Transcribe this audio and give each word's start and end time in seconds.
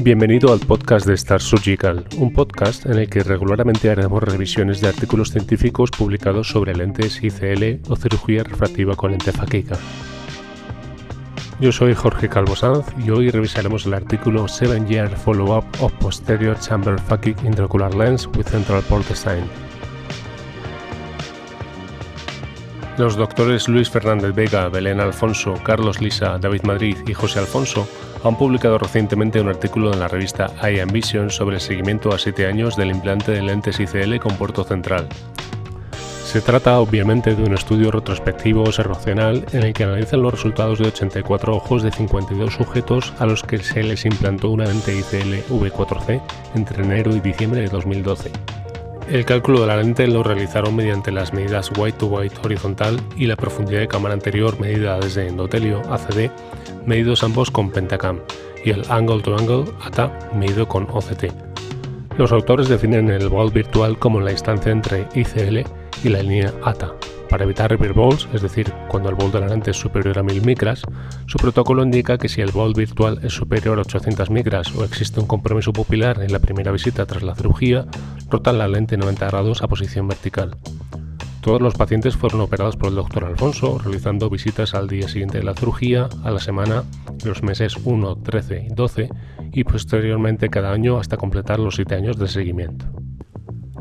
Bienvenido 0.00 0.52
al 0.52 0.60
podcast 0.60 1.06
de 1.06 1.14
Star 1.14 1.40
Surgical, 1.40 2.06
un 2.18 2.32
podcast 2.32 2.86
en 2.86 2.98
el 2.98 3.10
que 3.10 3.24
regularmente 3.24 3.90
haremos 3.90 4.22
revisiones 4.22 4.80
de 4.80 4.86
artículos 4.86 5.32
científicos 5.32 5.90
publicados 5.90 6.48
sobre 6.48 6.72
lentes 6.72 7.20
ICL 7.20 7.80
o 7.88 7.96
cirugía 7.96 8.44
refractiva 8.44 8.94
con 8.94 9.10
lente 9.10 9.32
fáquica. 9.32 9.76
Yo 11.58 11.72
soy 11.72 11.94
Jorge 11.94 12.28
Calvo 12.28 12.54
Sanz 12.54 12.86
y 13.04 13.10
hoy 13.10 13.30
revisaremos 13.30 13.86
el 13.86 13.94
artículo 13.94 14.44
7-Year 14.44 15.16
Follow-up 15.16 15.64
of 15.80 15.92
Posterior 15.94 16.56
Chamber 16.60 17.00
Phakic 17.00 17.42
Intraocular 17.42 17.92
Lens 17.92 18.28
with 18.28 18.46
Central 18.46 18.82
Port 18.84 19.06
Design. 19.08 19.42
Los 22.98 23.16
doctores 23.16 23.68
Luis 23.68 23.90
Fernández 23.90 24.32
Vega, 24.32 24.68
Belén 24.68 25.00
Alfonso, 25.00 25.54
Carlos 25.64 26.00
Lisa, 26.00 26.38
David 26.38 26.62
Madrid 26.62 26.96
y 27.06 27.14
José 27.14 27.40
Alfonso 27.40 27.88
han 28.24 28.36
publicado 28.36 28.78
recientemente 28.78 29.40
un 29.40 29.48
artículo 29.48 29.92
en 29.92 30.00
la 30.00 30.08
revista 30.08 30.52
Vision 30.92 31.30
sobre 31.30 31.56
el 31.56 31.60
seguimiento 31.60 32.12
a 32.12 32.18
7 32.18 32.46
años 32.46 32.76
del 32.76 32.90
implante 32.90 33.32
de 33.32 33.42
lentes 33.42 33.80
ICL 33.80 34.18
con 34.18 34.36
puerto 34.36 34.64
central. 34.64 35.08
Se 36.24 36.42
trata 36.42 36.78
obviamente 36.78 37.34
de 37.34 37.42
un 37.42 37.54
estudio 37.54 37.90
retrospectivo 37.90 38.62
observacional 38.62 39.46
en 39.52 39.62
el 39.62 39.72
que 39.72 39.84
analizan 39.84 40.20
los 40.20 40.34
resultados 40.34 40.78
de 40.78 40.88
84 40.88 41.56
ojos 41.56 41.82
de 41.82 41.90
52 41.90 42.52
sujetos 42.52 43.14
a 43.18 43.24
los 43.24 43.42
que 43.42 43.58
se 43.58 43.82
les 43.82 44.04
implantó 44.04 44.50
una 44.50 44.66
lente 44.66 44.94
ICL 44.94 45.50
V4C 45.50 46.20
entre 46.54 46.84
enero 46.84 47.16
y 47.16 47.20
diciembre 47.20 47.62
de 47.62 47.68
2012. 47.68 48.30
El 49.10 49.24
cálculo 49.24 49.62
de 49.62 49.66
la 49.66 49.78
lente 49.78 50.06
lo 50.06 50.22
realizaron 50.22 50.76
mediante 50.76 51.10
las 51.10 51.32
medidas 51.32 51.70
white 51.78 51.96
to 51.96 52.06
white 52.08 52.36
horizontal 52.44 53.00
y 53.16 53.24
la 53.24 53.36
profundidad 53.36 53.80
de 53.80 53.88
cámara 53.88 54.12
anterior 54.12 54.60
medida 54.60 55.00
desde 55.00 55.26
endotelio 55.26 55.80
ACD, 55.90 56.30
medidos 56.84 57.22
ambos 57.22 57.50
con 57.50 57.70
Pentacam, 57.70 58.20
y 58.66 58.70
el 58.70 58.82
angle 58.90 59.22
to 59.22 59.34
angle 59.34 59.64
ATA 59.82 60.12
medido 60.34 60.68
con 60.68 60.86
OCT. 60.90 61.32
Los 62.18 62.32
autores 62.32 62.68
definen 62.68 63.08
el 63.08 63.30
ball 63.30 63.50
virtual 63.50 63.98
como 63.98 64.20
la 64.20 64.32
distancia 64.32 64.72
entre 64.72 65.08
ICL 65.14 65.60
y 66.04 66.08
la 66.10 66.22
línea 66.22 66.52
ATA, 66.62 66.92
para 67.28 67.44
evitar 67.44 67.70
repeat 67.70 67.94
balls, 67.94 68.28
es 68.32 68.42
decir, 68.42 68.72
cuando 68.88 69.08
el 69.08 69.14
ball 69.14 69.30
de 69.30 69.40
la 69.40 69.48
lente 69.48 69.70
es 69.70 69.76
superior 69.76 70.18
a 70.18 70.22
1000 70.22 70.44
micras, 70.44 70.82
su 71.26 71.38
protocolo 71.38 71.82
indica 71.82 72.18
que 72.18 72.28
si 72.28 72.40
el 72.40 72.50
ball 72.50 72.74
virtual 72.74 73.20
es 73.22 73.32
superior 73.32 73.78
a 73.78 73.82
800 73.82 74.30
micras 74.30 74.74
o 74.74 74.84
existe 74.84 75.20
un 75.20 75.26
compromiso 75.26 75.72
pupilar 75.72 76.22
en 76.22 76.32
la 76.32 76.38
primera 76.38 76.72
visita 76.72 77.06
tras 77.06 77.22
la 77.22 77.34
cirugía, 77.34 77.86
rotan 78.30 78.58
la 78.58 78.68
lente 78.68 78.96
90 78.96 79.26
grados 79.26 79.62
a 79.62 79.68
posición 79.68 80.08
vertical. 80.08 80.56
Todos 81.40 81.62
los 81.62 81.74
pacientes 81.74 82.16
fueron 82.16 82.40
operados 82.40 82.76
por 82.76 82.88
el 82.88 82.96
doctor 82.96 83.24
Alfonso, 83.24 83.78
realizando 83.78 84.28
visitas 84.28 84.74
al 84.74 84.88
día 84.88 85.08
siguiente 85.08 85.38
de 85.38 85.44
la 85.44 85.54
cirugía, 85.54 86.08
a 86.24 86.30
la 86.30 86.40
semana, 86.40 86.84
los 87.24 87.42
meses 87.42 87.76
1, 87.82 88.16
13 88.16 88.66
y 88.70 88.74
12 88.74 89.08
y 89.52 89.64
posteriormente 89.64 90.50
cada 90.50 90.72
año 90.72 90.98
hasta 90.98 91.16
completar 91.16 91.58
los 91.58 91.76
7 91.76 91.94
años 91.94 92.18
de 92.18 92.28
seguimiento. 92.28 92.86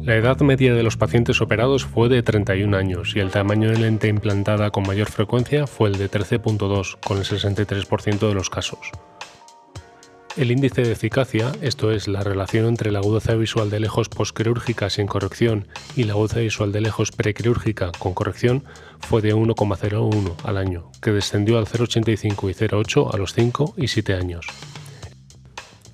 La 0.07 0.15
edad 0.15 0.39
media 0.39 0.73
de 0.73 0.83
los 0.83 0.95
pacientes 0.95 1.41
operados 1.41 1.83
fue 1.83 2.07
de 2.07 2.23
31 2.23 2.77
años 2.77 3.11
y 3.13 3.19
el 3.19 3.29
tamaño 3.29 3.69
de 3.71 3.77
lente 3.77 4.07
implantada 4.07 4.71
con 4.71 4.87
mayor 4.87 5.11
frecuencia 5.11 5.67
fue 5.67 5.89
el 5.89 5.97
de 5.97 6.09
13.2, 6.09 6.97
con 7.05 7.17
el 7.17 7.25
63% 7.25 8.29
de 8.29 8.33
los 8.33 8.49
casos. 8.49 8.79
El 10.37 10.49
índice 10.49 10.83
de 10.83 10.93
eficacia, 10.93 11.51
esto 11.61 11.91
es, 11.91 12.07
la 12.07 12.23
relación 12.23 12.67
entre 12.67 12.93
la 12.93 12.99
agudeza 12.99 13.35
visual 13.35 13.69
de 13.69 13.81
lejos 13.81 14.07
postquirúrgica 14.07 14.89
sin 14.89 15.07
corrección 15.07 15.67
y 15.97 16.05
la 16.05 16.13
agudeza 16.13 16.39
visual 16.39 16.71
de 16.71 16.79
lejos 16.79 17.11
prequirúrgica 17.11 17.91
con 17.99 18.13
corrección, 18.13 18.63
fue 19.01 19.21
de 19.21 19.35
1,01 19.35 20.35
al 20.45 20.55
año, 20.55 20.89
que 21.01 21.11
descendió 21.11 21.57
al 21.57 21.65
0,85 21.65 22.49
y 22.49 22.53
0,8 22.53 23.13
a 23.13 23.17
los 23.17 23.33
5 23.33 23.73
y 23.75 23.89
7 23.89 24.13
años. 24.13 24.47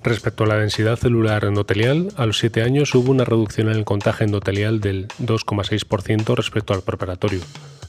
Respecto 0.04 0.44
a 0.44 0.46
la 0.46 0.58
densidad 0.58 0.98
celular 0.98 1.46
endotelial, 1.46 2.12
a 2.16 2.26
los 2.26 2.36
7 2.36 2.62
años 2.62 2.94
hubo 2.94 3.10
una 3.10 3.24
reducción 3.24 3.70
en 3.70 3.76
el 3.76 3.86
contagio 3.86 4.26
endotelial 4.26 4.78
del 4.78 5.08
2,6% 5.08 6.36
respecto 6.36 6.74
al 6.74 6.82
preparatorio, 6.82 7.40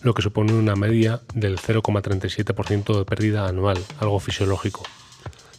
lo 0.02 0.14
que 0.14 0.22
supone 0.22 0.54
una 0.54 0.78
media 0.78 1.20
del 1.34 1.58
0,37% 1.58 2.98
de 2.98 3.04
pérdida 3.04 3.50
anual, 3.50 3.78
algo 4.00 4.22
fisiológico. 4.22 4.84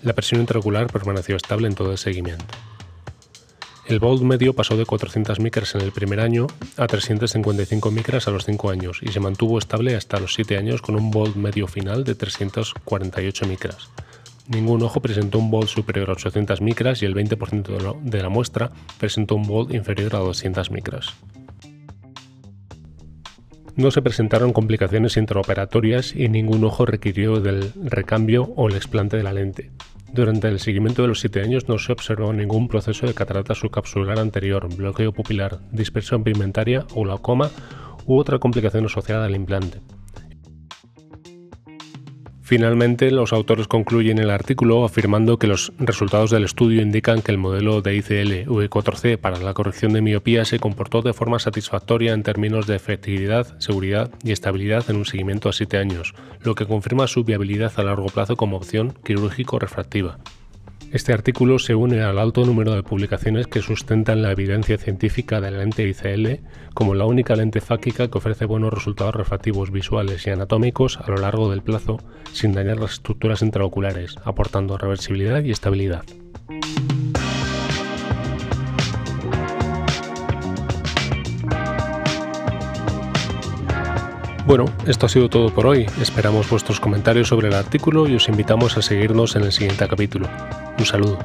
La 0.03 0.15
presión 0.15 0.41
intraocular 0.41 0.87
permaneció 0.87 1.37
estable 1.37 1.69
en 1.69 1.75
todo 1.75 1.93
el 1.93 1.99
seguimiento. 1.99 2.47
El 3.84 4.00
BOLD 4.00 4.23
medio 4.23 4.55
pasó 4.55 4.78
de 4.78 4.87
400 4.87 5.38
micras 5.41 5.75
en 5.75 5.83
el 5.83 5.93
primer 5.93 6.21
año 6.21 6.47
a 6.78 6.87
355 6.87 7.91
micras 7.91 8.28
a 8.28 8.31
los 8.31 8.47
5 8.47 8.71
años 8.71 9.00
y 9.03 9.12
se 9.12 9.21
mantuvo 9.21 9.59
estable 9.59 9.94
hasta 9.94 10.19
los 10.21 10.33
7 10.33 10.56
años 10.56 10.81
con 10.81 10.97
un 10.97 11.11
BOLD 11.11 11.37
medio 11.37 11.67
final 11.67 12.03
de 12.05 12.15
348 12.15 13.47
micras. 13.47 13.91
Ningún 14.49 14.83
ojo 14.83 15.01
presentó 15.01 15.39
un 15.39 15.51
BOLD 15.51 15.67
superior 15.67 16.11
a 16.11 16.12
800 16.12 16.61
micras 16.61 17.03
y 17.03 17.07
el 17.07 17.15
20% 17.15 18.01
de 18.01 18.23
la 18.23 18.29
muestra 18.29 18.71
presentó 18.99 19.34
un 19.34 19.43
BOLD 19.43 19.75
inferior 19.75 20.15
a 20.15 20.21
200 20.21 20.71
micras. 20.71 21.15
No 23.75 23.91
se 23.91 24.01
presentaron 24.01 24.53
complicaciones 24.53 25.17
intraoperatorias 25.17 26.15
y 26.15 26.29
ningún 26.29 26.65
ojo 26.65 26.87
requirió 26.87 27.41
del 27.41 27.73
recambio 27.85 28.45
o 28.56 28.69
el 28.69 28.77
explante 28.77 29.19
de 29.19 29.23
la 29.23 29.35
lente. 29.35 29.71
Durante 30.12 30.49
el 30.49 30.61
seguimiento 30.61 31.03
de 31.03 31.09
los 31.09 31.21
7 31.21 31.43
años 31.43 31.69
no 31.69 31.79
se 31.79 31.93
observó 31.93 32.33
ningún 32.33 32.69
proceso 32.69 33.06
de 33.06 33.12
catarata 33.12 33.55
subcapsular 33.55 34.19
anterior, 34.19 34.75
bloqueo 34.75 35.12
pupilar, 35.12 35.59
dispersión 35.73 36.25
pigmentaria 36.25 36.87
o 36.95 37.03
glaucoma 37.03 37.51
u 38.06 38.17
otra 38.17 38.39
complicación 38.39 38.87
asociada 38.87 39.27
al 39.27 39.37
implante. 39.37 39.81
Finalmente, 42.47 43.11
los 43.11 43.33
autores 43.33 43.67
concluyen 43.67 44.19
el 44.19 44.31
artículo 44.31 44.84
afirmando 44.84 45.37
que 45.37 45.49
los 45.49 45.73
resultados 45.81 46.31
del 46.31 46.45
estudio 46.45 46.81
indican 46.81 47.21
que 47.21 47.33
el 47.33 47.39
modelo 47.39 47.83
de 47.83 47.97
ICL 47.97 48.47
V4C 48.47 49.19
para 49.19 49.41
la 49.41 49.53
corrección 49.53 49.93
de 49.93 50.01
miopía 50.01 50.45
se 50.45 50.61
comportó 50.61 51.03
de 51.03 51.12
forma 51.12 51.41
satisfactoria 51.41 52.12
en 52.12 52.23
términos 52.23 52.69
de 52.69 52.77
efectividad, 52.77 53.59
seguridad 53.59 54.12
y 54.23 54.31
estabilidad 54.31 54.89
en 54.89 54.95
un 54.95 55.06
seguimiento 55.06 55.49
a 55.49 55.53
7 55.53 55.77
años, 55.77 56.15
lo 56.41 56.55
que 56.55 56.67
confirma 56.67 57.09
su 57.09 57.25
viabilidad 57.25 57.73
a 57.79 57.83
largo 57.83 58.06
plazo 58.06 58.37
como 58.37 58.59
opción 58.59 58.95
quirúrgico-refractiva. 59.05 60.19
Este 60.97 61.12
artículo 61.12 61.59
se 61.59 61.75
une 61.75 62.01
al 62.01 62.19
alto 62.19 62.47
número 62.47 62.75
de 62.75 62.83
publicaciones 62.83 63.47
que 63.47 63.61
sustentan 63.61 64.23
la 64.23 64.33
evidencia 64.33 64.79
científica 64.79 65.43
de 65.43 65.51
la 65.51 65.59
lente 65.59 65.87
ICL 65.87 66.41
como 66.73 66.95
la 66.95 67.05
única 67.05 67.37
lente 67.37 67.61
fáquica 67.61 68.09
que 68.09 68.17
ofrece 68.17 68.47
buenos 68.47 68.73
resultados 68.73 69.15
refractivos 69.15 69.71
visuales 69.71 70.27
y 70.27 70.31
anatómicos 70.31 70.97
a 70.97 71.11
lo 71.11 71.19
largo 71.19 71.51
del 71.51 71.61
plazo 71.61 71.99
sin 72.33 72.55
dañar 72.55 72.79
las 72.79 72.93
estructuras 72.93 73.43
intraoculares, 73.43 74.17
aportando 74.25 74.79
reversibilidad 74.79 75.45
y 75.45 75.51
estabilidad. 75.51 76.03
Bueno, 84.47 84.67
esto 84.87 85.07
ha 85.07 85.09
sido 85.09 85.29
todo 85.29 85.53
por 85.53 85.67
hoy. 85.67 85.87
Esperamos 86.01 86.49
vuestros 86.49 86.79
comentarios 86.79 87.27
sobre 87.27 87.49
el 87.49 87.55
artículo 87.55 88.07
y 88.07 88.15
os 88.15 88.29
invitamos 88.29 88.77
a 88.77 88.83
seguirnos 88.83 89.34
en 89.34 89.43
el 89.43 89.51
siguiente 89.51 89.89
capítulo. 89.89 90.29
Un 90.79 90.87
saludo. 90.87 91.19